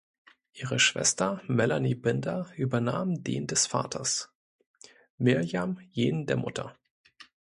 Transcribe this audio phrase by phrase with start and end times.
[0.53, 4.33] Ihre Schwester Melanie Binder übernahm den des Vaters,
[5.19, 6.75] Mirjam jenen der Mutter.